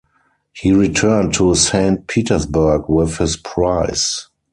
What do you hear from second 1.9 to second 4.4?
Petersburg with his prize.